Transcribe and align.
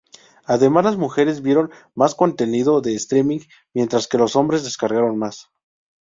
Además, 0.45 0.83
las 0.83 0.97
mujeres 0.97 1.43
vieron 1.43 1.69
más 1.93 2.15
contenido 2.15 2.81
de 2.81 2.95
streaming, 2.95 3.41
mientras 3.71 4.07
que 4.07 4.17
los 4.17 4.35
hombres 4.35 4.63
descargaron 4.63 5.15
más. 5.19 5.51